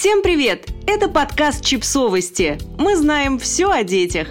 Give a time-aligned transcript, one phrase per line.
[0.00, 0.66] Всем привет!
[0.86, 2.56] Это подкаст «Чипсовости».
[2.78, 4.28] Мы знаем все о детях.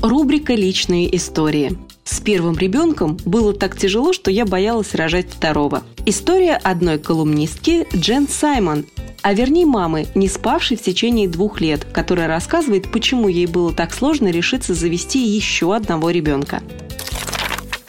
[0.00, 1.76] Рубрика «Личные истории».
[2.04, 5.82] С первым ребенком было так тяжело, что я боялась рожать второго.
[6.06, 8.86] История одной колумнистки Джен Саймон,
[9.22, 13.92] а вернее мамы, не спавшей в течение двух лет, которая рассказывает, почему ей было так
[13.92, 16.62] сложно решиться завести еще одного ребенка.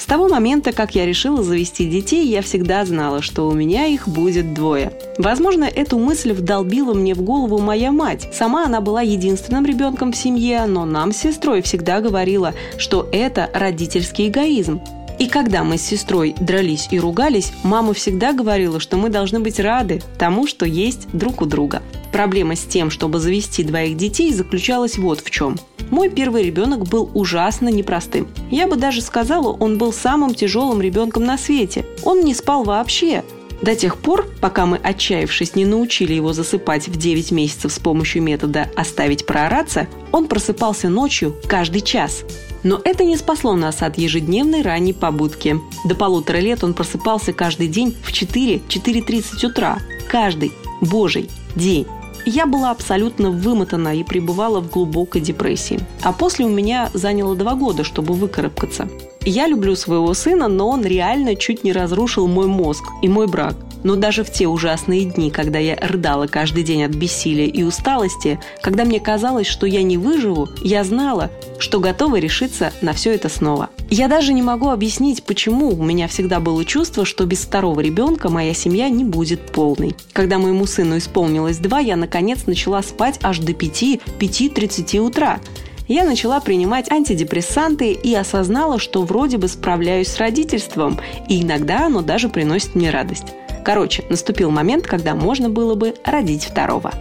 [0.03, 4.05] С того момента, как я решила завести детей, я всегда знала, что у меня их
[4.05, 4.91] будет двое.
[5.17, 8.27] Возможно, эту мысль вдолбила мне в голову моя мать.
[8.33, 13.49] Сама она была единственным ребенком в семье, но нам с сестрой всегда говорила, что это
[13.53, 14.81] родительский эгоизм.
[15.19, 19.61] И когда мы с сестрой дрались и ругались, мама всегда говорила, что мы должны быть
[19.61, 21.81] рады тому, что есть друг у друга.
[22.11, 25.57] Проблема с тем, чтобы завести двоих детей, заключалась вот в чем–
[25.93, 28.27] мой первый ребенок был ужасно непростым.
[28.49, 31.85] Я бы даже сказала, он был самым тяжелым ребенком на свете.
[32.03, 33.23] Он не спал вообще.
[33.61, 38.23] До тех пор, пока мы, отчаявшись, не научили его засыпать в 9 месяцев с помощью
[38.23, 42.23] метода «оставить проораться», он просыпался ночью каждый час.
[42.63, 45.57] Но это не спасло нас от ежедневной ранней побудки.
[45.85, 49.77] До полутора лет он просыпался каждый день в 4-4.30 утра.
[50.09, 51.85] Каждый божий день.
[52.25, 55.79] Я была абсолютно вымотана и пребывала в глубокой депрессии.
[56.01, 58.87] А после у меня заняло два года, чтобы выкарабкаться.
[59.25, 63.55] Я люблю своего сына, но он реально чуть не разрушил мой мозг и мой брак.
[63.83, 68.39] Но даже в те ужасные дни, когда я рыдала каждый день от бессилия и усталости,
[68.61, 73.29] когда мне казалось, что я не выживу, я знала, что готова решиться на все это
[73.29, 73.69] снова.
[73.89, 78.29] Я даже не могу объяснить, почему у меня всегда было чувство, что без второго ребенка
[78.29, 79.95] моя семья не будет полной.
[80.13, 85.39] Когда моему сыну исполнилось два, я наконец начала спать аж до 5-5.30 утра
[85.87, 92.01] я начала принимать антидепрессанты и осознала, что вроде бы справляюсь с родительством, и иногда оно
[92.01, 93.33] даже приносит мне радость.
[93.63, 96.91] Короче, наступил момент, когда можно было бы родить второго.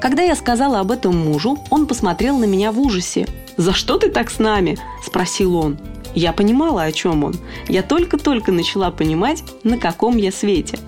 [0.00, 3.26] Когда я сказала об этом мужу, он посмотрел на меня в ужасе.
[3.56, 5.78] «За что ты так с нами?»– спросил он.
[6.14, 7.36] Я понимала, о чем он.
[7.68, 10.78] Я только-только начала понимать, на каком я свете.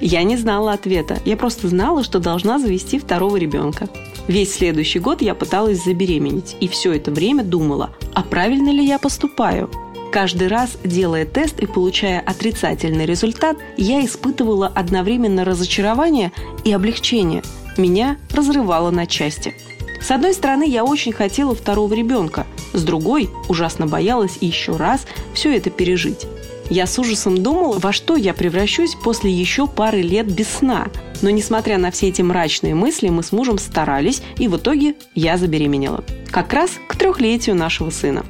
[0.00, 1.18] Я не знала ответа.
[1.24, 3.88] Я просто знала, что должна завести второго ребенка.
[4.28, 6.56] Весь следующий год я пыталась забеременеть.
[6.60, 9.70] И все это время думала, а правильно ли я поступаю?
[10.12, 16.32] Каждый раз, делая тест и получая отрицательный результат, я испытывала одновременно разочарование
[16.64, 17.42] и облегчение.
[17.76, 19.54] Меня разрывало на части.
[20.00, 25.54] С одной стороны, я очень хотела второго ребенка, с другой, ужасно боялась еще раз все
[25.56, 26.26] это пережить.
[26.70, 30.86] Я с ужасом думала, во что я превращусь после еще пары лет без сна.
[31.20, 35.36] Но несмотря на все эти мрачные мысли, мы с мужем старались, и в итоге я
[35.36, 36.04] забеременела.
[36.30, 38.24] Как раз к трехлетию нашего сына.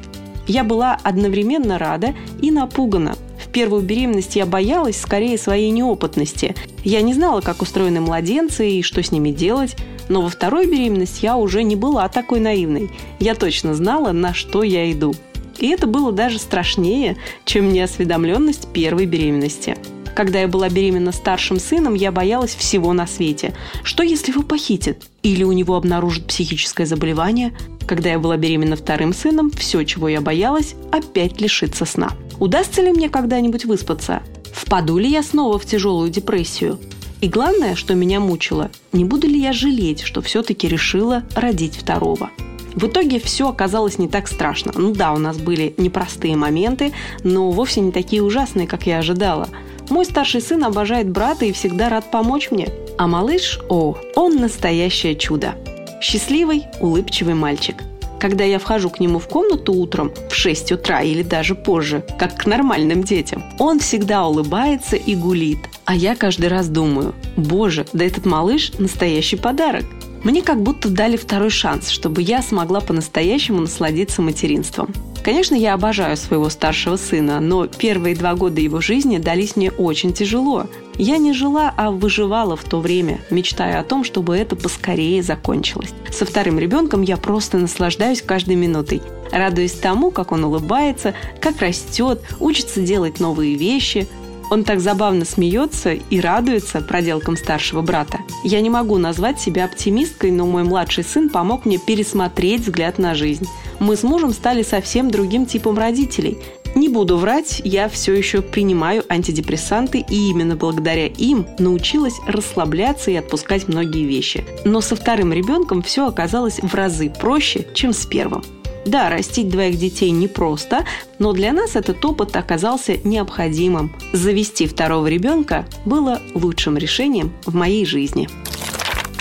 [0.47, 3.15] Я была одновременно рада и напугана.
[3.45, 6.55] В первую беременность я боялась скорее своей неопытности.
[6.83, 9.77] Я не знала, как устроены младенцы и что с ними делать.
[10.09, 12.91] Но во второй беременность я уже не была такой наивной.
[13.19, 15.15] Я точно знала, на что я иду.
[15.61, 19.77] И это было даже страшнее, чем неосведомленность первой беременности.
[20.15, 23.55] Когда я была беременна старшим сыном, я боялась всего на свете.
[23.85, 25.05] Что, если его похитят?
[25.23, 27.55] Или у него обнаружат психическое заболевание?
[27.87, 32.11] Когда я была беременна вторым сыном, все, чего я боялась, опять лишиться сна.
[32.39, 34.23] Удастся ли мне когда-нибудь выспаться?
[34.53, 36.79] Впаду ли я снова в тяжелую депрессию?
[37.21, 42.31] И главное, что меня мучило, не буду ли я жалеть, что все-таки решила родить второго.
[42.75, 44.73] В итоге все оказалось не так страшно.
[44.75, 46.93] Ну да, у нас были непростые моменты,
[47.25, 49.49] но вовсе не такие ужасные, как я ожидала–
[49.91, 52.69] мой старший сын обожает брата и всегда рад помочь мне.
[52.97, 55.57] А малыш, о, он настоящее чудо.
[56.01, 57.83] Счастливый, улыбчивый мальчик.
[58.21, 62.37] Когда я вхожу к нему в комнату утром в 6 утра или даже позже, как
[62.37, 65.59] к нормальным детям, он всегда улыбается и гулит.
[65.87, 69.87] А я каждый раз думаю, боже, да этот малыш– настоящий подарок.
[70.23, 74.93] Мне как будто дали второй шанс, чтобы я смогла по-настоящему насладиться материнством.
[75.25, 80.13] Конечно, я обожаю своего старшего сына, но первые два года его жизни дались мне очень
[80.13, 80.67] тяжело.
[80.97, 85.91] Я не жила, а выживала в то время, мечтая о том, чтобы это поскорее закончилось.
[86.11, 89.03] Со вторым ребенком я просто наслаждаюсь каждой минутой,
[89.33, 94.07] радуясь тому, как он улыбается, как растет, учится делать новые вещи–
[94.51, 98.19] он так забавно смеется и радуется проделкам старшего брата.
[98.45, 103.15] Я не могу назвать себя оптимисткой, но мой младший сын помог мне пересмотреть взгляд на
[103.15, 103.47] жизнь.
[103.79, 106.39] Мы с мужем стали совсем другим типом родителей.
[106.75, 113.17] Не буду врать, я все еще принимаю антидепрессанты, и именно благодаря им научилась расслабляться и
[113.17, 114.45] отпускать многие вещи.
[114.65, 118.45] Но со вторым ребенком все оказалось в разы проще, чем с первым.
[118.85, 120.85] Да, растить двоих детей непросто,
[121.19, 123.95] но для нас этот опыт оказался необходимым.
[124.13, 128.29] Завести второго ребенка было лучшим решением в моей жизни.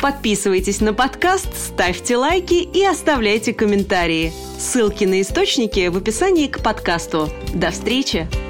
[0.02, 4.32] Подписывайтесь на подкаст, ставьте лайки и оставляйте комментарии.
[4.58, 7.30] Ссылки на источники в описании к подкасту.
[7.54, 8.49] До встречи!